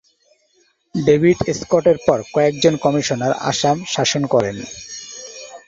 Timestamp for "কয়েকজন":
2.33-2.73